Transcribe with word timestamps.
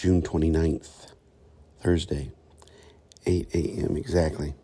June 0.00 0.22
29th, 0.22 1.12
Thursday, 1.82 2.30
8 3.26 3.54
a.m. 3.54 3.98
exactly. 3.98 4.54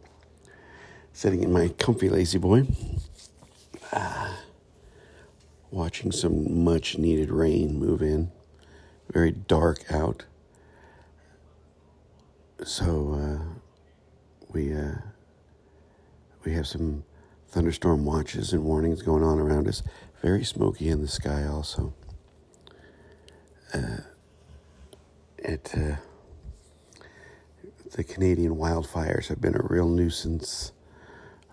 Sitting 1.13 1.43
in 1.43 1.53
my 1.53 1.69
comfy 1.69 2.09
lazy 2.09 2.39
boy, 2.39 2.67
ah, 3.93 4.39
watching 5.71 6.11
some 6.11 6.65
much 6.65 6.97
needed 6.97 7.31
rain 7.31 7.79
move 7.79 8.01
in. 8.01 8.33
Very 9.13 9.31
dark 9.31 9.85
out. 9.93 10.25
So, 12.65 13.13
uh, 13.13 13.59
we, 14.55 14.73
uh, 14.73 14.95
we 16.47 16.55
have 16.55 16.67
some 16.67 17.05
thunderstorm 17.49 18.07
watches 18.07 18.55
and 18.55 18.65
warnings 18.65 19.03
going 19.03 19.23
on 19.23 19.39
around 19.39 19.69
us. 19.69 19.83
Very 20.23 20.45
smoky 20.45 20.89
in 20.89 21.03
the 21.03 21.09
sky, 21.09 21.45
also. 21.45 21.93
Uh, 23.75 23.99
it, 25.47 25.73
uh, 25.77 25.97
the 27.93 28.05
Canadian 28.05 28.57
wildfires 28.57 29.29
have 29.29 29.41
been 29.41 29.55
a 29.55 29.63
real 29.63 29.89
nuisance, 29.89 30.73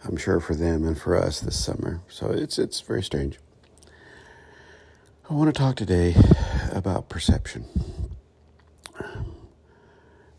I'm 0.03 0.17
sure, 0.17 0.39
for 0.39 0.55
them 0.55 0.85
and 0.85 0.97
for 0.97 1.15
us 1.15 1.39
this 1.39 1.63
summer. 1.63 2.01
So 2.09 2.31
it's, 2.31 2.57
it's 2.57 2.81
very 2.81 3.03
strange. 3.03 3.39
I 5.29 5.33
want 5.33 5.53
to 5.53 5.57
talk 5.57 5.75
today 5.75 6.15
about 6.71 7.07
perception 7.07 7.65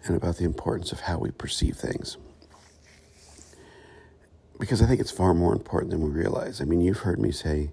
and 0.04 0.16
about 0.16 0.36
the 0.36 0.44
importance 0.44 0.92
of 0.92 1.00
how 1.00 1.18
we 1.18 1.30
perceive 1.30 1.76
things 1.76 2.18
because 4.58 4.82
I 4.82 4.86
think 4.86 5.00
it's 5.00 5.10
far 5.10 5.34
more 5.34 5.52
important 5.52 5.90
than 5.90 6.00
we 6.00 6.10
realize. 6.10 6.60
I 6.60 6.64
mean, 6.64 6.80
you've 6.80 6.98
heard 6.98 7.18
me 7.18 7.30
say 7.32 7.70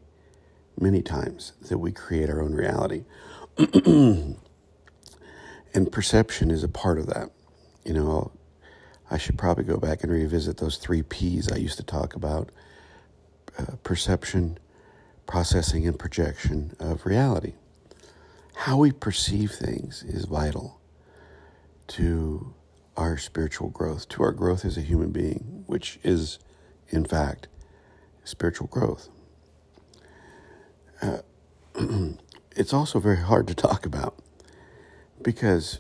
many 0.80 1.02
times 1.02 1.54
that 1.70 1.78
we 1.78 1.92
create 1.92 2.30
our 2.30 2.42
own 2.42 2.54
reality. 2.54 3.04
and 5.74 5.92
perception 5.92 6.52
is 6.52 6.64
a 6.64 6.70
part 6.70 7.00
of 7.00 7.08
that. 7.08 7.30
You 7.84 7.94
know, 7.94 8.32
I 9.10 9.18
should 9.18 9.38
probably 9.38 9.64
go 9.64 9.78
back 9.78 10.04
and 10.04 10.12
revisit 10.12 10.58
those 10.58 10.78
three 10.78 11.02
P's 11.02 11.52
I 11.52 11.58
used 11.58 11.78
to 11.78 11.84
talk 11.84 12.16
about 12.16 12.50
uh, 13.58 13.76
perception, 13.84 14.58
processing, 15.28 15.88
and 15.88 15.98
projection 15.98 16.76
of 16.80 17.06
reality. 17.06 17.54
How 18.56 18.78
we 18.78 18.92
perceive 18.92 19.52
things 19.52 20.04
is 20.04 20.26
vital 20.26 20.80
to 21.88 22.54
our 22.96 23.18
spiritual 23.18 23.70
growth, 23.70 24.08
to 24.10 24.24
our 24.24 24.32
growth 24.32 24.66
as 24.66 24.78
a 24.78 24.82
human 24.82 25.12
being, 25.12 25.64
which 25.68 26.00
is 26.04 26.40
in 26.92 27.06
fact, 27.06 27.48
spiritual 28.24 28.68
growth. 28.68 29.10
Uh, 31.02 31.20
it's 32.56 32.74
also 32.74 33.00
very 33.00 33.18
hard 33.22 33.48
to 33.48 33.56
talk 33.56 33.86
about 33.86 34.21
because 35.24 35.80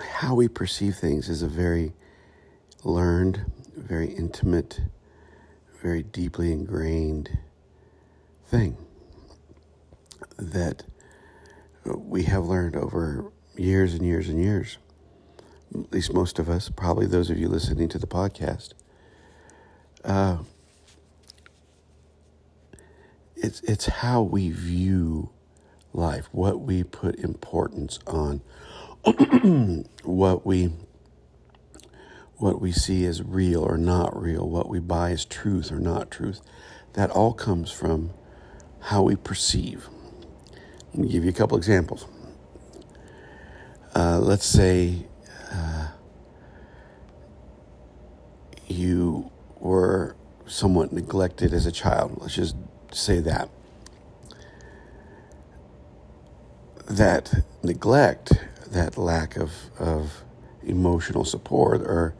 how 0.00 0.34
we 0.34 0.48
perceive 0.48 0.96
things 0.96 1.28
is 1.28 1.42
a 1.42 1.48
very 1.48 1.92
learned, 2.84 3.50
very 3.76 4.08
intimate, 4.08 4.80
very 5.82 6.02
deeply 6.02 6.52
ingrained 6.52 7.38
thing 8.46 8.76
that 10.38 10.84
we 11.84 12.24
have 12.24 12.46
learned 12.46 12.76
over 12.76 13.30
years 13.56 13.94
and 13.94 14.04
years 14.06 14.28
and 14.28 14.42
years. 14.42 14.78
At 15.74 15.92
least 15.92 16.12
most 16.12 16.38
of 16.38 16.48
us, 16.48 16.68
probably 16.68 17.06
those 17.06 17.30
of 17.30 17.38
you 17.38 17.48
listening 17.48 17.88
to 17.90 17.98
the 17.98 18.06
podcast, 18.06 18.74
uh, 20.04 20.38
it's 23.36 23.60
it's 23.62 23.86
how 23.86 24.22
we 24.22 24.50
view 24.50 25.30
life, 25.92 26.28
what 26.32 26.60
we 26.60 26.84
put 26.84 27.16
importance 27.16 27.98
on, 28.06 28.40
what 30.04 30.46
we 30.46 30.72
what 32.36 32.60
we 32.60 32.72
see 32.72 33.04
as 33.04 33.22
real 33.22 33.62
or 33.62 33.76
not 33.76 34.20
real, 34.20 34.48
what 34.48 34.68
we 34.68 34.80
buy 34.80 35.10
as 35.10 35.24
truth 35.24 35.70
or 35.70 35.78
not 35.78 36.10
truth. 36.10 36.40
That 36.94 37.10
all 37.10 37.32
comes 37.32 37.70
from 37.70 38.10
how 38.80 39.02
we 39.02 39.16
perceive. 39.16 39.88
Let 40.92 40.98
me 40.98 41.08
give 41.08 41.24
you 41.24 41.30
a 41.30 41.34
couple 41.34 41.56
examples. 41.56 42.06
Uh, 43.94 44.18
let's 44.20 44.44
say 44.44 45.06
uh, 45.52 45.88
you 48.66 49.30
were 49.60 50.16
somewhat 50.46 50.92
neglected 50.92 51.52
as 51.52 51.66
a 51.66 51.72
child. 51.72 52.18
Let's 52.20 52.34
just 52.34 52.56
say 52.90 53.20
that. 53.20 53.48
That 56.88 57.44
neglect, 57.62 58.32
that 58.72 58.98
lack 58.98 59.36
of, 59.36 59.52
of 59.78 60.24
emotional 60.62 61.24
support, 61.24 61.82
or 61.82 62.14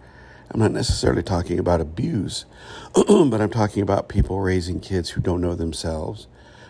I'm 0.50 0.60
not 0.60 0.72
necessarily 0.72 1.22
talking 1.22 1.58
about 1.58 1.80
abuse, 1.80 2.44
but 2.94 3.40
I'm 3.40 3.50
talking 3.50 3.82
about 3.82 4.08
people 4.08 4.40
raising 4.40 4.80
kids 4.80 5.10
who 5.10 5.20
don't 5.20 5.40
know 5.40 5.54
themselves, 5.54 6.28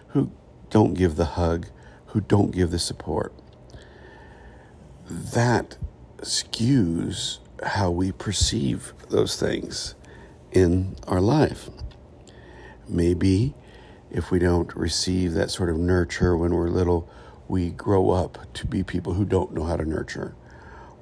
who 0.09 0.31
don't 0.70 0.94
give 0.94 1.16
the 1.16 1.25
hug, 1.25 1.66
who 2.06 2.20
don't 2.20 2.50
give 2.50 2.70
the 2.70 2.78
support. 2.78 3.32
That 5.09 5.76
skews 6.19 7.38
how 7.64 7.91
we 7.91 8.12
perceive 8.12 8.93
those 9.10 9.38
things 9.38 9.94
in 10.53 10.97
our 11.06 11.20
life. 11.20 11.70
Maybe 12.88 13.54
if 14.10 14.31
we 14.31 14.38
don't 14.38 14.75
receive 14.76 15.32
that 15.34 15.50
sort 15.50 15.70
of 15.70 15.78
nurture 15.78 16.37
when 16.37 16.54
we're 16.54 16.69
little, 16.69 17.09
we 17.53 17.69
grow 17.69 18.09
up 18.09 18.39
to 18.55 18.67
be 18.67 18.83
people 18.83 19.13
who 19.13 19.27
don't 19.27 19.53
know 19.53 19.65
how 19.65 19.77
to 19.77 19.85
nurture, 19.85 20.35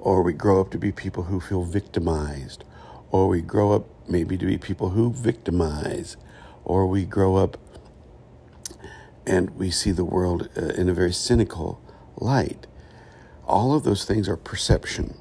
or 0.01 0.21
we 0.21 0.33
grow 0.33 0.59
up 0.59 0.69
to 0.69 0.77
be 0.77 0.91
people 0.91 1.23
who 1.23 1.39
feel 1.39 1.63
victimized, 1.63 2.65
or 3.09 3.29
we 3.29 3.39
grow 3.41 3.71
up 3.71 3.85
maybe 4.09 4.37
to 4.37 4.45
be 4.45 4.57
people 4.57 4.89
who 4.89 5.13
victimize, 5.13 6.17
or 6.65 6.85
we 6.85 7.05
grow 7.05 7.37
up 7.37 7.57
and 9.25 9.49
we 9.51 9.71
see 9.71 9.91
the 9.91 10.03
world 10.03 10.49
uh, 10.57 10.73
in 10.75 10.89
a 10.89 10.93
very 10.93 11.13
cynical 11.13 11.79
light. 12.17 12.67
All 13.45 13.73
of 13.73 13.83
those 13.83 14.03
things 14.03 14.27
are 14.27 14.35
perception 14.35 15.17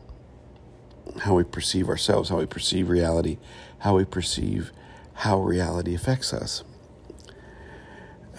how 1.20 1.34
we 1.34 1.44
perceive 1.44 1.88
ourselves, 1.88 2.30
how 2.30 2.38
we 2.38 2.46
perceive 2.46 2.88
reality, 2.88 3.38
how 3.78 3.96
we 3.96 4.04
perceive 4.04 4.72
how 5.14 5.38
reality 5.38 5.94
affects 5.94 6.32
us. 6.32 6.64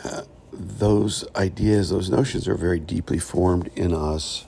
Uh, 0.04 0.24
those 0.62 1.26
ideas, 1.36 1.90
those 1.90 2.10
notions 2.10 2.48
are 2.48 2.56
very 2.56 2.80
deeply 2.80 3.20
formed 3.20 3.70
in 3.76 3.94
us 3.94 4.46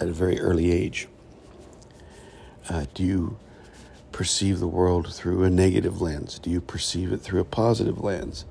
at 0.00 0.08
a 0.08 0.12
very 0.12 0.40
early 0.40 0.70
age. 0.70 1.08
Uh, 2.68 2.86
do 2.94 3.02
you 3.02 3.38
perceive 4.12 4.58
the 4.58 4.68
world 4.68 5.12
through 5.12 5.44
a 5.44 5.50
negative 5.50 6.00
lens? 6.00 6.38
Do 6.38 6.50
you 6.50 6.60
perceive 6.60 7.12
it 7.12 7.18
through 7.18 7.40
a 7.40 7.44
positive 7.44 8.02
lens? 8.02 8.44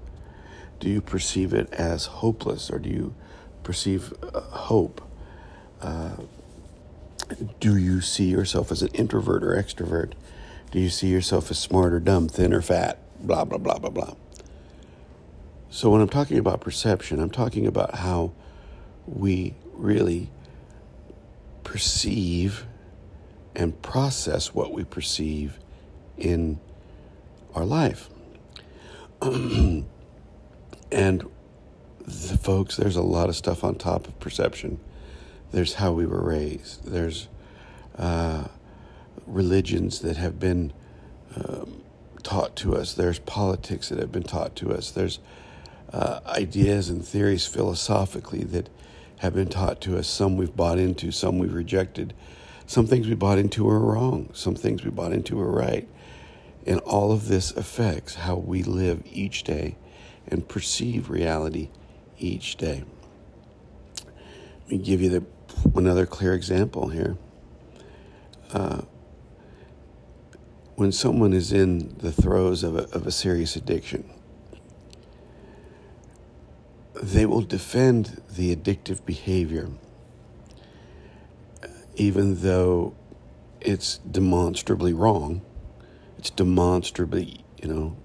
Do 0.80 0.90
you 0.90 1.02
perceive 1.02 1.54
it 1.54 1.72
as 1.74 2.06
hopeless 2.06 2.70
or 2.70 2.80
do 2.80 2.90
you 2.90 3.16
perceive 3.64 4.14
uh, 4.34 4.42
hope? 4.42 5.02
Uh, 5.82 6.16
do 7.60 7.76
you 7.76 8.02
see 8.02 8.26
yourself 8.26 8.72
as 8.72 8.82
an 8.82 8.90
introvert 8.90 9.44
or 9.44 9.56
extrovert? 9.56 10.14
Do 10.72 10.80
you 10.80 10.90
see 10.90 11.08
yourself 11.08 11.52
as 11.52 11.60
smart 11.60 11.94
or 11.94 12.00
dumb, 12.00 12.28
thin 12.28 12.54
or 12.54 12.62
fat? 12.62 13.00
Blah, 13.20 13.46
blah, 13.46 13.58
blah, 13.58 13.80
blah, 13.80 13.90
blah. 13.90 14.14
So, 15.70 15.90
when 15.90 16.02
I'm 16.02 16.10
talking 16.10 16.38
about 16.38 16.62
perception, 16.62 17.20
I'm 17.20 17.30
talking 17.30 17.68
about 17.68 17.96
how 17.96 18.34
we 19.06 19.56
really 19.74 20.30
perceive 21.64 22.66
and 23.56 23.80
process 23.82 24.54
what 24.54 24.72
we 24.72 24.84
perceive 24.84 25.60
in 26.18 26.60
our 27.54 27.66
life. 27.66 28.10
and 29.22 29.86
the 30.92 32.38
folks, 32.38 32.78
there's 32.78 32.96
a 32.96 33.02
lot 33.02 33.30
of 33.30 33.36
stuff 33.36 33.64
on 33.64 33.76
top 33.76 34.08
of 34.08 34.20
perception 34.20 34.80
there's 35.52 35.76
how 35.76 35.92
we 35.92 36.06
were 36.06 36.22
raised. 36.22 36.86
There's 36.86 37.28
uh, 37.98 38.46
religions 39.26 40.00
that 40.00 40.18
have 40.18 40.40
been 40.40 40.74
um, 41.36 41.84
taught 42.24 42.56
to 42.58 42.76
us. 42.76 42.94
There's 42.94 43.20
politics 43.20 43.90
that 43.90 44.00
have 44.00 44.12
been 44.12 44.24
taught 44.24 44.56
to 44.58 44.74
us. 44.74 44.92
There's 44.92 45.20
uh, 45.94 46.20
ideas 46.28 46.90
and 46.90 47.06
theories 47.06 47.46
philosophically 47.46 48.44
that 48.44 48.70
have 49.18 49.34
been 49.34 49.50
taught 49.50 49.82
to 49.82 49.98
us. 49.98 50.08
Some 50.08 50.38
we've 50.38 50.56
bought 50.56 50.78
into, 50.78 51.12
some 51.12 51.40
we've 51.40 51.54
rejected. 51.54 52.14
Some 52.66 52.86
things 52.86 53.08
we 53.08 53.16
bought 53.16 53.38
into 53.38 53.68
are 53.70 53.80
wrong, 53.80 54.30
some 54.34 54.56
things 54.56 54.84
we 54.84 54.92
bought 54.92 55.14
into 55.14 55.40
are 55.40 55.52
right. 55.52 55.88
And 56.66 56.80
all 56.82 57.12
of 57.12 57.30
this 57.30 57.52
affects 57.52 58.16
how 58.16 58.36
we 58.36 58.62
live 58.62 59.02
each 59.06 59.44
day 59.44 59.78
and 60.28 60.48
perceive 60.48 61.10
reality 61.10 61.70
each 62.20 62.58
day. 62.58 62.84
Let 64.64 64.70
me 64.70 64.78
give 64.80 65.02
you 65.02 65.10
the 65.10 65.26
another 65.76 66.06
clear 66.06 66.34
example 66.34 66.90
here. 66.90 67.18
Uh, 68.52 68.82
when 70.76 70.92
someone 70.92 71.34
is 71.34 71.52
in 71.52 71.96
the 72.00 72.12
throes 72.12 72.64
of 72.64 72.76
a, 72.76 72.84
of 72.94 73.08
a 73.08 73.12
serious 73.12 73.56
addiction, 73.56 74.10
they 77.02 77.26
will 77.26 77.42
defend 77.42 78.22
the 78.30 78.56
addictive 78.56 79.06
behavior, 79.06 79.70
even 81.96 82.42
though 82.42 82.96
it's 83.62 83.98
demonstrably 84.00 84.94
wrong. 84.94 85.42
It's 86.18 86.30
demonstrably, 86.30 87.42
you 87.62 87.68
know, 87.68 87.98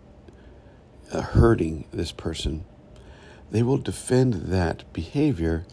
uh, 1.12 1.22
hurting 1.22 1.86
this 1.92 2.12
person. 2.12 2.64
They 3.50 3.62
will 3.62 3.78
defend 3.78 4.34
that 4.34 4.90
behavior 4.92 5.66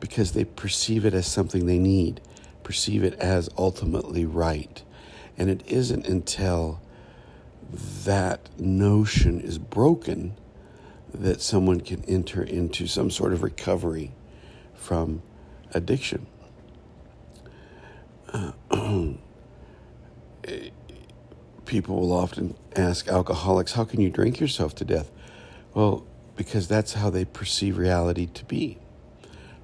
because 0.00 0.32
they 0.32 0.44
perceive 0.44 1.04
it 1.04 1.14
as 1.14 1.26
something 1.26 1.66
they 1.66 1.78
need, 1.78 2.20
perceive 2.62 3.02
it 3.02 3.14
as 3.14 3.48
ultimately 3.56 4.24
right. 4.24 4.82
And 5.38 5.50
it 5.50 5.62
isn't 5.66 6.06
until 6.06 6.80
that 8.04 8.48
notion 8.60 9.40
is 9.40 9.58
broken 9.58 10.36
that 11.20 11.40
someone 11.40 11.80
can 11.80 12.04
enter 12.04 12.42
into 12.42 12.86
some 12.86 13.10
sort 13.10 13.32
of 13.32 13.42
recovery 13.42 14.12
from 14.74 15.22
addiction. 15.72 16.26
Uh, 18.32 18.52
people 21.64 22.00
will 22.00 22.12
often 22.12 22.54
ask 22.74 23.08
alcoholics, 23.08 23.72
How 23.72 23.84
can 23.84 24.00
you 24.00 24.10
drink 24.10 24.40
yourself 24.40 24.74
to 24.76 24.84
death? 24.84 25.10
Well, 25.74 26.06
because 26.36 26.68
that's 26.68 26.94
how 26.94 27.10
they 27.10 27.24
perceive 27.24 27.78
reality 27.78 28.26
to 28.26 28.44
be. 28.44 28.78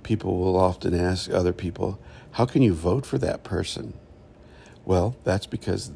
People 0.02 0.38
will 0.38 0.56
often 0.56 0.94
ask 0.98 1.30
other 1.30 1.52
people, 1.52 1.98
How 2.32 2.46
can 2.46 2.62
you 2.62 2.74
vote 2.74 3.06
for 3.06 3.18
that 3.18 3.44
person? 3.44 3.94
Well, 4.84 5.16
that's 5.24 5.46
because 5.46 5.92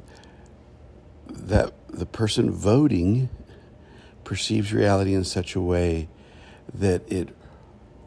that 1.28 1.72
the 1.88 2.06
person 2.06 2.50
voting 2.50 3.28
perceives 4.26 4.72
reality 4.72 5.14
in 5.14 5.22
such 5.22 5.54
a 5.54 5.60
way 5.60 6.08
that 6.74 7.00
it 7.10 7.28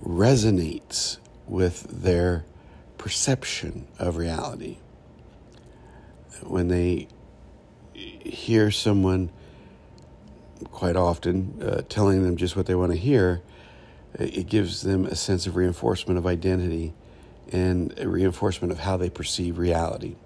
resonates 0.04 1.18
with 1.48 2.04
their 2.04 2.46
perception 2.98 3.88
of 3.98 4.18
reality. 4.18 4.78
When 6.44 6.68
they 6.68 7.08
hear 7.94 8.70
someone 8.70 9.32
quite 10.72 10.98
often 10.98 11.58
uh, 11.64 11.82
telling 11.88 12.24
them 12.24 12.36
just 12.36 12.58
what 12.58 12.66
they 12.66 12.76
want 12.76 12.92
to 12.92 12.98
hear, 12.98 13.42
it 14.16 14.48
gives 14.48 14.82
them 14.82 15.06
a 15.06 15.16
sense 15.16 15.48
of 15.48 15.56
reinforcement 15.56 16.18
of 16.18 16.28
identity 16.28 16.94
and 17.50 17.98
a 17.98 18.10
reinforcement 18.10 18.74
of 18.74 18.80
how 18.80 18.98
they 18.98 19.10
perceive 19.10 19.58
reality. 19.58 20.18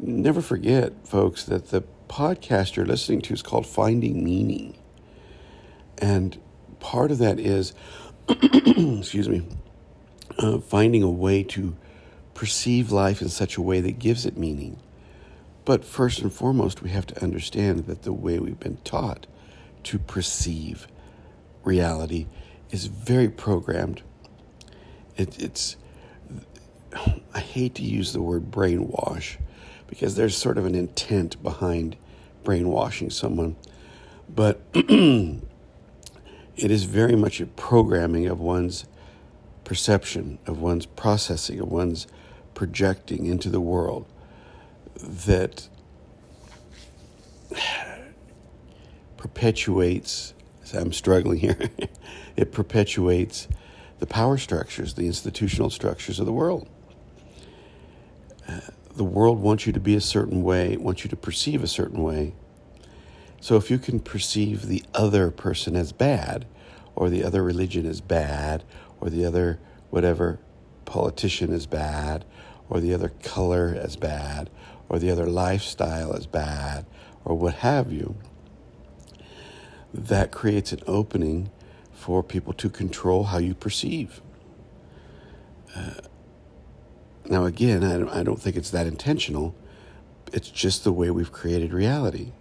Never 0.00 0.42
forget, 0.42 0.92
folks, 1.06 1.44
that 1.44 1.68
the 1.68 1.84
podcast 2.10 2.74
you're 2.74 2.84
listening 2.84 3.20
to 3.22 3.32
is 3.32 3.40
called 3.40 3.64
Finding 3.66 4.24
Meaning. 4.24 4.76
And 5.98 6.36
part 6.80 7.12
of 7.12 7.18
that 7.18 7.38
is, 7.38 7.72
excuse 8.28 9.28
me, 9.28 9.46
uh, 10.38 10.58
finding 10.58 11.04
a 11.04 11.10
way 11.10 11.44
to 11.44 11.76
perceive 12.34 12.90
life 12.90 13.22
in 13.22 13.28
such 13.28 13.56
a 13.56 13.62
way 13.62 13.80
that 13.80 14.00
gives 14.00 14.26
it 14.26 14.36
meaning. 14.36 14.80
But 15.64 15.84
first 15.84 16.20
and 16.20 16.32
foremost, 16.32 16.82
we 16.82 16.90
have 16.90 17.06
to 17.06 17.22
understand 17.22 17.86
that 17.86 18.02
the 18.02 18.12
way 18.12 18.40
we've 18.40 18.58
been 18.58 18.78
taught 18.78 19.28
to 19.84 19.98
perceive 19.98 20.88
reality 21.62 22.26
is 22.70 22.86
very 22.86 23.28
programmed. 23.28 24.02
It, 25.16 25.38
it's, 25.38 25.76
I 27.32 27.40
hate 27.40 27.76
to 27.76 27.82
use 27.82 28.12
the 28.12 28.22
word 28.22 28.50
brainwash 28.50 29.36
because 29.90 30.14
there's 30.14 30.36
sort 30.36 30.56
of 30.56 30.64
an 30.64 30.74
intent 30.76 31.42
behind 31.42 31.96
brainwashing 32.44 33.10
someone. 33.10 33.56
But 34.28 34.62
it 34.72 35.40
is 36.56 36.84
very 36.84 37.16
much 37.16 37.40
a 37.40 37.46
programming 37.46 38.28
of 38.28 38.40
one's 38.40 38.86
perception, 39.64 40.38
of 40.46 40.60
one's 40.60 40.86
processing, 40.86 41.60
of 41.60 41.68
one's 41.68 42.06
projecting 42.54 43.26
into 43.26 43.50
the 43.50 43.60
world 43.60 44.06
that 45.02 45.68
perpetuates, 49.16 50.34
I'm 50.72 50.92
struggling 50.92 51.40
here, 51.40 51.58
it 52.36 52.52
perpetuates 52.52 53.48
the 53.98 54.06
power 54.06 54.38
structures, 54.38 54.94
the 54.94 55.06
institutional 55.06 55.68
structures 55.68 56.20
of 56.20 56.26
the 56.26 56.32
world. 56.32 56.68
The 58.94 59.04
world 59.04 59.40
wants 59.40 59.66
you 59.66 59.72
to 59.72 59.80
be 59.80 59.94
a 59.94 60.00
certain 60.00 60.42
way, 60.42 60.76
wants 60.76 61.04
you 61.04 61.10
to 61.10 61.16
perceive 61.16 61.62
a 61.62 61.68
certain 61.68 62.02
way. 62.02 62.34
So 63.40 63.56
if 63.56 63.70
you 63.70 63.78
can 63.78 64.00
perceive 64.00 64.66
the 64.66 64.82
other 64.94 65.30
person 65.30 65.76
as 65.76 65.92
bad, 65.92 66.46
or 66.94 67.08
the 67.08 67.24
other 67.24 67.42
religion 67.42 67.86
as 67.86 68.00
bad, 68.00 68.64
or 69.00 69.08
the 69.08 69.24
other 69.24 69.58
whatever 69.90 70.38
politician 70.84 71.52
is 71.52 71.66
bad, 71.66 72.24
or 72.68 72.80
the 72.80 72.92
other 72.92 73.12
color 73.22 73.76
as 73.80 73.96
bad, 73.96 74.50
or 74.88 74.98
the 74.98 75.10
other 75.10 75.26
lifestyle 75.26 76.12
as 76.12 76.26
bad, 76.26 76.84
or 77.24 77.36
what 77.36 77.54
have 77.54 77.92
you, 77.92 78.16
that 79.94 80.30
creates 80.32 80.72
an 80.72 80.80
opening 80.86 81.50
for 81.92 82.22
people 82.22 82.52
to 82.52 82.68
control 82.68 83.24
how 83.24 83.38
you 83.38 83.54
perceive. 83.54 84.20
Uh, 85.74 85.92
now, 87.30 87.44
again, 87.44 87.84
I 87.84 87.96
don't, 87.96 88.08
I 88.08 88.22
don't 88.24 88.42
think 88.42 88.56
it's 88.56 88.70
that 88.70 88.88
intentional. 88.88 89.54
It's 90.32 90.50
just 90.50 90.82
the 90.82 90.92
way 90.92 91.12
we've 91.12 91.30
created 91.30 91.72
reality. 91.72 92.32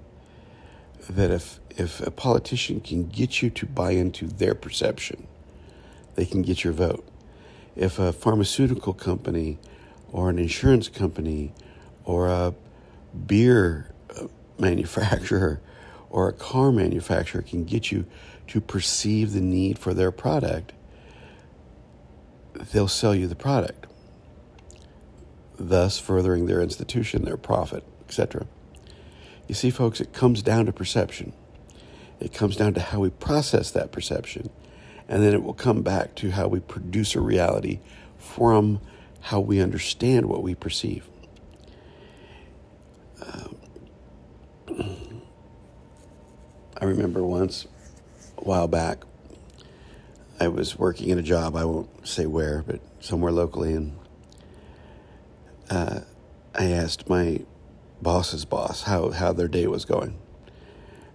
That 1.08 1.30
if, 1.30 1.60
if 1.78 2.02
a 2.02 2.10
politician 2.10 2.82
can 2.82 3.08
get 3.08 3.44
you 3.44 3.52
to 3.52 3.68
buy 3.68 3.92
into 3.92 4.26
their 4.26 4.56
perception, 4.56 5.28
they 6.16 6.26
can 6.26 6.42
get 6.42 6.64
your 6.64 6.74
vote. 6.74 7.08
If 7.76 8.00
a 8.00 8.12
pharmaceutical 8.12 8.94
company 8.94 9.60
or 10.12 10.32
an 10.32 10.40
insurance 10.40 10.90
company 10.90 11.54
or 12.04 12.28
a 12.28 12.56
beer 13.28 13.94
uh, 14.20 14.26
manufacturer 14.58 15.62
or 16.10 16.30
a 16.30 16.34
car 16.34 16.72
manufacturer 16.72 17.44
can 17.44 17.64
get 17.64 17.92
you 17.92 18.08
to 18.48 18.60
perceive 18.60 19.34
the 19.34 19.42
need 19.42 19.78
for 19.78 19.94
their 19.94 20.12
product, 20.12 20.74
they'll 22.74 22.88
sell 22.88 23.14
you 23.14 23.28
the 23.28 23.36
product 23.36 23.86
thus 25.60 26.00
furthering 26.00 26.46
their 26.46 26.62
institution, 26.62 27.26
their 27.26 27.38
profit, 27.38 27.84
etc. 28.08 28.48
You 29.48 29.56
see, 29.56 29.70
folks, 29.70 30.00
it 30.00 30.14
comes 30.14 30.42
down 30.42 30.66
to 30.68 30.74
perception. 30.74 31.34
It 32.20 32.34
comes 32.34 32.56
down 32.56 32.74
to 32.76 32.82
how 32.82 33.00
we 33.00 33.10
process 33.10 33.72
that 33.72 33.92
perception, 33.92 34.50
and 35.08 35.24
then 35.24 35.34
it 35.34 35.44
will 35.44 35.54
come 35.54 35.82
back 35.82 36.16
to 36.16 36.32
how 36.32 36.48
we 36.48 36.60
produce 36.60 37.16
a 37.16 37.22
reality 37.22 37.80
from 38.18 38.82
how 39.22 39.40
we 39.40 39.60
understand 39.62 40.28
what 40.28 40.44
we 40.44 40.56
perceive. 40.56 41.08
Um, 43.22 43.56
I 46.82 46.86
remember 46.86 47.24
once, 47.24 47.68
a 48.38 48.44
while 48.44 48.68
back, 48.68 49.04
I 50.40 50.48
was 50.48 50.78
working 50.78 51.10
in 51.10 51.20
a 51.20 51.24
job, 51.24 51.56
I 51.56 51.66
won't 51.66 52.08
say 52.08 52.26
where, 52.26 52.64
but 52.66 52.80
somewhere 53.02 53.32
locally, 53.32 53.74
and 53.74 53.99
uh, 55.70 56.02
I 56.56 56.66
asked 56.66 57.10
my 57.10 57.42
boss's 58.02 58.46
boss 58.46 58.84
how, 58.84 59.12
how 59.12 59.34
their 59.34 59.48
day 59.48 59.68
was 59.68 59.86
going. 59.86 60.18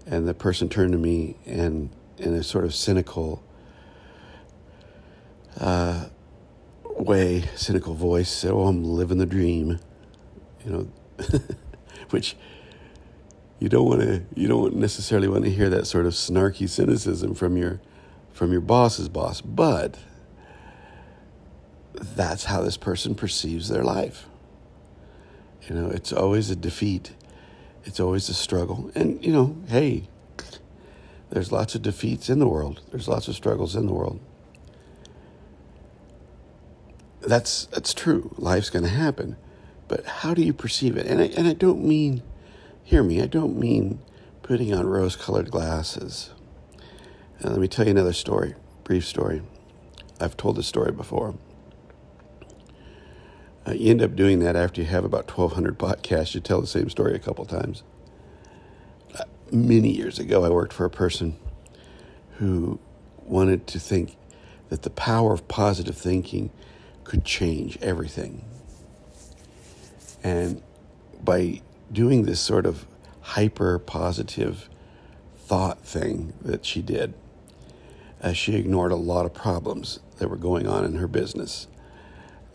And 0.07 0.29
the 0.29 0.35
person 0.35 0.69
turned 0.69 0.93
to 0.93 0.99
me 0.99 1.37
and, 1.47 1.91
in 2.19 2.35
a 2.35 2.43
sort 2.43 2.65
of 2.65 2.75
cynical 2.75 3.43
uh, 5.59 6.07
way, 6.85 7.45
cynical 7.57 7.95
voice, 7.95 8.31
said, 8.31 8.51
Oh, 8.51 8.67
I'm 8.67 8.85
living 8.85 9.19
the 9.19 9.27
dream. 9.27 9.81
You 10.65 10.71
know, 10.73 10.89
which 12.11 12.37
you 13.59 13.69
don't 13.69 13.89
want 13.89 14.01
to, 14.03 14.23
you 14.35 14.49
don't 14.49 14.77
necessarily 14.77 15.29
want 15.29 15.45
to 15.45 15.51
hear 15.51 15.71
that 15.71 15.87
sort 15.87 16.07
of 16.07 16.13
snarky 16.13 16.69
cynicism 16.69 17.35
from 17.35 17.57
your, 17.57 17.81
from 18.33 18.53
your 18.53 18.61
boss's 18.61 19.09
boss. 19.09 19.41
But 19.41 19.97
that's 21.95 22.45
how 22.45 22.63
this 22.63 22.77
person 22.77 23.15
perceives 23.15 23.69
their 23.69 23.85
life. 23.85 24.27
You 25.69 25.75
know, 25.75 25.89
it's 25.89 26.13
always 26.13 26.51
a 26.51 26.57
defeat. 26.57 27.13
It's 27.85 28.01
always 28.01 28.29
a 28.29 28.35
struggle. 28.35 28.91
And, 28.95 29.25
you 29.25 29.33
know, 29.33 29.57
hey, 29.69 30.09
there's 31.31 31.51
lots 31.51 31.75
of 31.75 31.83
defeats 31.83 32.29
in 32.29 32.39
the 32.39 32.49
world. 32.49 32.81
There's 32.91 33.09
lots 33.09 33.29
of 33.29 33.35
struggles 33.35 33.75
in 33.75 33.87
the 33.87 33.93
world. 33.93 34.21
That's 37.21 37.65
that's 37.67 37.95
true. 37.95 38.35
Life's 38.37 38.69
going 38.69 38.85
to 38.85 38.91
happen. 38.91 39.37
But 39.89 40.05
how 40.05 40.35
do 40.35 40.43
you 40.43 40.53
perceive 40.53 40.97
it? 40.97 41.07
And 41.07 41.21
I, 41.21 41.25
and 41.27 41.49
I 41.49 41.55
don't 41.55 41.85
mean 41.85 42.23
hear 42.83 43.03
me. 43.03 43.23
I 43.23 43.27
don't 43.27 43.59
mean 43.59 44.01
putting 44.43 44.75
on 44.75 44.87
rose-colored 44.87 45.51
glasses. 45.51 46.31
And 47.39 47.51
let 47.51 47.61
me 47.61 47.69
tell 47.69 47.87
you 47.87 47.93
another 47.93 48.13
story, 48.13 48.55
brief 48.85 49.07
story. 49.07 49.43
I've 50.21 50.37
told 50.37 50.57
this 50.57 50.67
story 50.67 50.93
before. 50.93 51.35
Uh, 53.67 53.73
you 53.73 53.91
end 53.91 54.03
up 54.03 54.15
doing 54.15 54.41
that 54.41 54.57
after 54.57 54.81
you 54.81 54.87
have 54.87 55.05
about 55.05 55.31
1,200 55.31 55.79
podcasts. 55.79 56.35
You 56.35 56.41
tell 56.41 56.61
the 56.61 56.67
same 56.67 56.91
story 56.91 57.15
a 57.15 57.19
couple 57.19 57.45
times. 57.47 57.83
Uh, 59.19 59.25
many 59.51 59.91
years 59.91 60.19
ago, 60.19 60.45
I 60.45 60.51
worked 60.51 60.73
for 60.73 60.85
a 60.85 60.91
person 60.91 61.37
who 62.39 62.79
wanted 63.25 63.67
to 63.69 63.81
think 63.81 64.17
that 64.69 64.83
the 64.83 64.91
power 64.91 65.33
of 65.33 65.49
positive 65.49 65.97
thinking 65.97 66.51
could 67.05 67.25
change 67.25 67.79
everything. 67.81 68.45
And 70.23 70.63
by 71.23 71.63
doing 71.93 72.25
this 72.25 72.41
sort 72.41 72.67
of 72.67 72.87
hyper 73.21 73.79
positive 73.79 74.69
thought 75.37 75.85
thing 75.85 76.35
that 76.43 76.67
she 76.67 76.83
did, 76.83 77.15
uh, 78.23 78.33
she 78.33 78.57
ignored 78.57 78.93
a 78.93 78.97
lot 78.97 79.27
of 79.27 79.35
problems 79.35 80.01
that 80.19 80.29
were 80.29 80.37
going 80.37 80.67
on 80.67 80.85
in 80.85 80.97
her 80.97 81.09
business. 81.09 81.67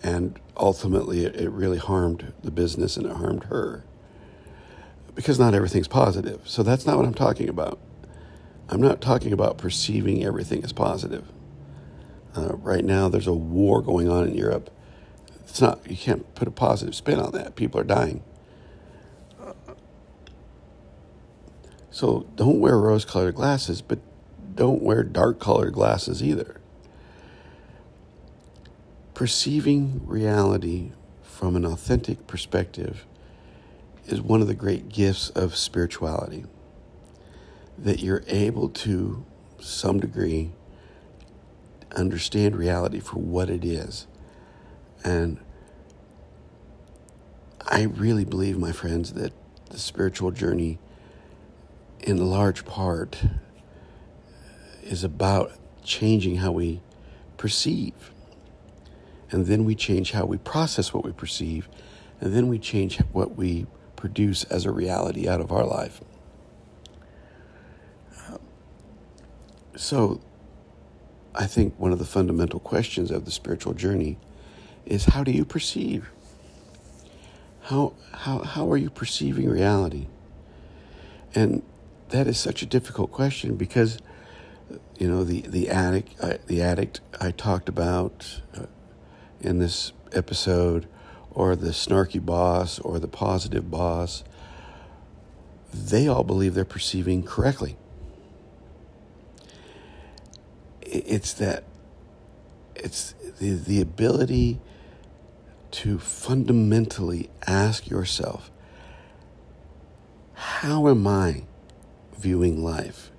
And 0.02 0.40
ultimately, 0.56 1.26
it, 1.26 1.52
really 1.52 1.78
harmed 1.78 2.34
the 2.44 2.52
business 2.52 2.98
and 2.98 3.06
it 3.06 3.14
harmed 3.14 3.46
her. 3.46 3.84
Because 5.16 5.40
not 5.40 5.54
everything's 5.54 5.88
positive. 5.88 6.42
So 6.46 6.64
that's 6.64 6.86
not 6.86 6.98
what 6.98 7.06
I'm 7.06 7.14
talking 7.14 7.50
about. 7.50 7.80
I'm 8.70 8.82
not 8.82 9.02
talking 9.02 9.34
about 9.34 9.58
perceiving 9.58 10.24
everything 10.24 10.64
as 10.64 10.72
positive. 10.72 11.26
Uh, 12.36 12.56
right 12.56 12.86
now, 12.86 13.10
there's 13.10 13.28
a 13.28 13.34
war 13.34 13.82
going 13.82 14.10
on 14.10 14.28
in 14.28 14.36
Europe. 14.36 14.70
It's 15.42 15.60
not, 15.60 15.90
you 15.90 15.98
can't 15.98 16.34
put 16.36 16.48
a 16.48 16.52
positive 16.52 16.96
spin 16.96 17.20
on 17.20 17.32
that. 17.32 17.56
People 17.56 17.80
are 17.80 17.86
dying. 17.86 18.24
So 21.92 22.28
don't 22.36 22.60
wear 22.60 22.78
rose 22.78 23.04
colored 23.04 23.36
glasses, 23.36 23.82
but 23.82 24.00
don't 24.56 24.82
wear 24.82 25.04
dark 25.04 25.40
colored 25.40 25.74
glasses 25.74 26.24
either. 26.24 26.62
Perceiving 29.20 30.00
reality 30.06 30.94
from 31.22 31.58
an 31.58 31.66
authentic 31.66 32.26
perspective 32.26 33.06
is 34.08 34.22
one 34.22 34.40
of 34.40 34.48
the 34.48 34.54
great 34.54 34.88
gifts 34.88 35.30
of 35.32 35.58
spirituality. 35.58 36.46
That 37.78 38.00
you're 38.00 38.24
able 38.28 38.70
to, 38.70 39.26
some 39.60 40.00
degree, 40.00 40.52
understand 41.94 42.56
reality 42.56 43.02
for 43.02 43.18
what 43.20 43.50
it 43.50 43.66
is. 43.66 44.08
And 45.04 45.38
I 47.68 47.84
really 47.84 48.24
believe, 48.24 48.58
my 48.58 48.72
friends, 48.72 49.12
that 49.16 49.34
the 49.70 49.80
spiritual 49.80 50.32
journey, 50.32 50.80
in 52.00 52.26
large 52.26 52.64
part, 52.64 53.22
is 54.82 55.04
about 55.04 55.52
changing 55.84 56.38
how 56.38 56.54
we 56.54 56.80
perceive. 57.36 58.12
And 59.32 59.46
then 59.46 59.66
we 59.66 59.76
change 59.76 60.12
how 60.12 60.26
we 60.26 60.38
process 60.38 60.94
what 60.94 61.04
we 61.04 61.12
perceive. 61.12 61.70
And 62.20 62.34
then 62.34 62.48
we 62.48 62.60
change 62.60 63.00
what 63.12 63.36
we 63.36 63.68
produce 63.96 64.44
as 64.46 64.66
a 64.66 64.72
reality 64.72 65.28
out 65.28 65.42
of 65.42 65.52
our 65.52 65.66
life. 65.66 66.02
So, 69.76 70.20
I 71.34 71.46
think 71.46 71.80
one 71.80 71.94
of 71.94 72.00
the 72.00 72.06
fundamental 72.06 72.60
questions 72.60 73.12
of 73.12 73.24
the 73.24 73.32
spiritual 73.32 73.74
journey 73.74 74.18
is 74.86 75.06
how 75.06 75.24
do 75.24 75.32
you 75.32 75.46
perceive? 75.46 76.10
How, 77.62 77.94
how, 78.12 78.40
how 78.40 78.72
are 78.72 78.78
you 78.78 78.90
perceiving 78.90 79.48
reality? 79.48 80.08
And 81.36 81.62
that 82.10 82.28
is 82.28 82.38
such 82.38 82.62
a 82.62 82.66
difficult 82.66 83.12
question 83.12 83.56
because, 83.56 84.00
you 84.98 85.08
know, 85.08 85.24
the, 85.24 85.42
the 85.42 85.70
addict, 85.70 86.14
uh, 86.20 86.38
the 86.48 86.62
addict 86.62 87.02
I 87.22 87.32
talked 87.32 87.70
about 87.70 88.42
uh, 88.58 88.66
in 89.42 89.60
this 89.60 89.92
episode, 90.14 90.88
or 91.32 91.56
the 91.56 91.70
snarky 91.70 92.24
boss, 92.24 92.80
or 92.80 93.00
the 93.00 93.08
positive 93.08 93.70
boss, 93.70 94.24
they 95.74 96.08
all 96.08 96.24
believe 96.24 96.54
they're 96.56 96.66
perceiving 96.66 97.24
correctly 97.24 97.78
it's 100.92 101.34
that 101.34 101.64
it's 102.76 103.14
the, 103.40 103.52
the 103.52 103.82
ability 103.82 104.60
to 105.72 106.00
fundamentally 106.00 107.30
ask 107.46 107.90
yourself 107.90 108.50
how 110.34 110.88
am 110.88 111.06
I 111.06 111.44
viewing 112.18 112.64
life? 112.64 113.12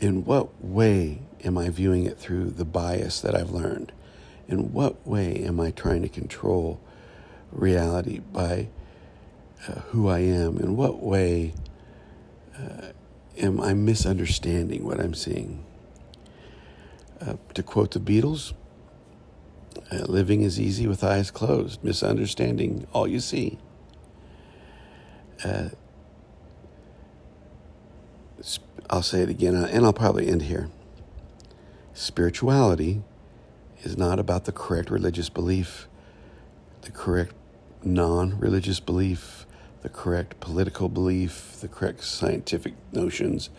In 0.00 0.24
what 0.24 0.62
way 0.62 1.22
am 1.44 1.56
I 1.56 1.70
viewing 1.70 2.04
it 2.04 2.18
through 2.18 2.50
the 2.50 2.64
bias 2.64 3.20
that 3.20 3.34
I've 3.34 3.50
learned? 3.50 3.92
In 4.48 4.72
what 4.72 5.06
way 5.06 5.44
am 5.44 5.60
I 5.60 5.70
trying 5.70 6.02
to 6.02 6.08
control 6.08 6.80
reality 7.52 8.18
by 8.18 8.68
uh, 9.68 9.80
who 9.90 10.08
I 10.08 10.20
am? 10.20 10.58
In 10.58 10.74
what 10.74 11.02
way 11.02 11.52
uh, 12.58 12.88
am 13.36 13.60
I 13.60 13.74
misunderstanding 13.74 14.84
what 14.84 15.00
I'm 15.00 15.14
seeing? 15.14 15.64
Uh, 17.20 17.34
to 17.52 17.62
quote 17.62 17.90
the 17.90 18.00
Beatles, 18.00 18.54
uh, 19.92 20.04
living 20.04 20.42
is 20.42 20.58
easy 20.58 20.86
with 20.86 21.04
eyes 21.04 21.30
closed, 21.30 21.84
misunderstanding 21.84 22.86
all 22.92 23.06
you 23.06 23.20
see. 23.20 23.58
Uh, 25.44 25.70
I'll 28.88 29.02
say 29.02 29.20
it 29.20 29.28
again, 29.28 29.54
uh, 29.54 29.68
and 29.70 29.84
I'll 29.84 29.92
probably 29.92 30.28
end 30.28 30.42
here. 30.42 30.70
Spirituality 31.92 33.02
is 33.82 33.96
not 33.96 34.18
about 34.18 34.44
the 34.44 34.52
correct 34.52 34.90
religious 34.90 35.28
belief, 35.28 35.88
the 36.82 36.90
correct 36.90 37.34
non 37.82 38.38
religious 38.38 38.80
belief, 38.80 39.46
the 39.82 39.88
correct 39.88 40.40
political 40.40 40.88
belief, 40.88 41.58
the 41.60 41.68
correct 41.68 42.02
scientific 42.04 42.74
notions, 42.92 43.50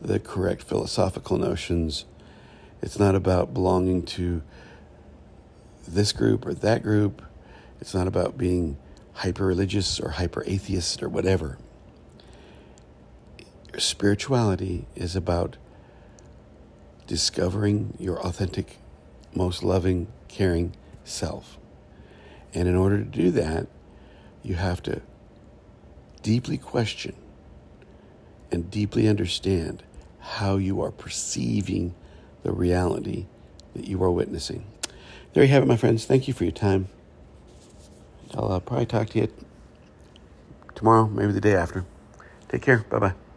the 0.00 0.18
correct 0.18 0.62
philosophical 0.62 1.38
notions 1.38 2.04
it's 2.80 2.98
not 2.98 3.14
about 3.14 3.52
belonging 3.52 4.04
to 4.04 4.42
this 5.86 6.12
group 6.12 6.46
or 6.46 6.54
that 6.54 6.82
group. 6.82 7.22
It's 7.80 7.94
not 7.94 8.06
about 8.06 8.38
being 8.38 8.76
hyper 9.14 9.46
religious 9.46 9.98
or 9.98 10.10
hyper 10.10 10.44
atheist 10.46 11.02
or 11.02 11.08
whatever. 11.08 11.58
Spirituality 13.76 14.86
is 14.94 15.16
about 15.16 15.56
discovering 17.06 17.96
your 17.98 18.20
authentic, 18.20 18.78
most 19.38 19.62
loving, 19.62 20.08
caring 20.26 20.74
self. 21.04 21.58
And 22.52 22.68
in 22.68 22.74
order 22.74 22.98
to 22.98 23.04
do 23.04 23.30
that, 23.30 23.68
you 24.42 24.56
have 24.56 24.82
to 24.82 25.00
deeply 26.22 26.58
question 26.58 27.14
and 28.50 28.70
deeply 28.70 29.06
understand 29.06 29.84
how 30.18 30.56
you 30.56 30.82
are 30.82 30.90
perceiving 30.90 31.94
the 32.42 32.50
reality 32.52 33.26
that 33.74 33.86
you 33.86 34.02
are 34.02 34.10
witnessing. 34.10 34.66
There 35.32 35.44
you 35.44 35.50
have 35.50 35.62
it, 35.62 35.66
my 35.66 35.76
friends. 35.76 36.04
Thank 36.04 36.26
you 36.26 36.34
for 36.34 36.44
your 36.44 36.52
time. 36.52 36.88
I'll 38.34 38.50
uh, 38.50 38.60
probably 38.60 38.86
talk 38.86 39.10
to 39.10 39.20
you 39.20 39.32
tomorrow, 40.74 41.06
maybe 41.06 41.32
the 41.32 41.40
day 41.40 41.54
after. 41.54 41.84
Take 42.48 42.62
care. 42.62 42.78
Bye 42.90 42.98
bye. 42.98 43.27